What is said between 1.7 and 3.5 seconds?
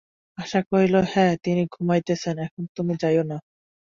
ঘুমাইতেছেন, এখন তুমি যাইয়ো না।